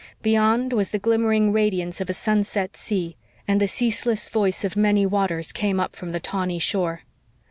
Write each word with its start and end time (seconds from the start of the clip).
Beyond 0.23 0.73
was 0.73 0.89
the 0.89 0.97
glimmering 0.97 1.51
radiance 1.51 2.01
of 2.01 2.09
a 2.09 2.13
sunset 2.15 2.75
sea, 2.75 3.17
and 3.47 3.61
the 3.61 3.67
ceaseless 3.67 4.29
voice 4.29 4.63
of 4.63 4.75
many 4.75 5.05
waters 5.05 5.51
came 5.51 5.79
up 5.79 5.95
from 5.95 6.11
the 6.11 6.19
tawny 6.19 6.57
shore. 6.57 7.01